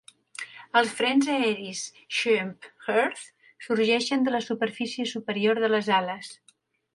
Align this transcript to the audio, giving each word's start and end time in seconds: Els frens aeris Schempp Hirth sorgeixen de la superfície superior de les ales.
Els 0.79 0.93
frens 1.01 1.27
aeris 1.33 1.81
Schempp 2.19 2.69
Hirth 2.87 3.27
sorgeixen 3.67 4.27
de 4.29 4.35
la 4.37 4.41
superfície 4.47 5.07
superior 5.13 5.63
de 5.67 5.71
les 5.77 5.93
ales. 6.01 6.35